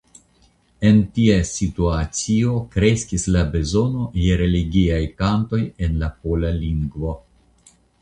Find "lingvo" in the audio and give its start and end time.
6.67-7.17